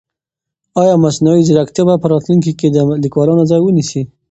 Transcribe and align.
آیا 0.81 0.95
مصنوعي 1.03 1.41
ځیرکتیا 1.47 1.83
به 1.87 1.95
په 2.01 2.07
راتلونکي 2.13 2.51
کې 2.59 2.67
د 2.71 2.77
لیکوالانو 3.03 3.43
ځای 3.51 3.61
ونیسي؟ 3.63 4.01